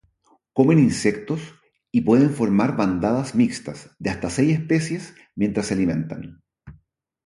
[0.53, 1.41] Comen insectos
[1.91, 6.41] y pueden formar bandadas mixtas de hasta seis especies mientras se alimentan.